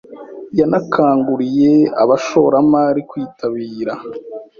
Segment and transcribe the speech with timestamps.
[0.59, 1.71] Yanakanguriye
[2.03, 3.93] abashoramari kwitabira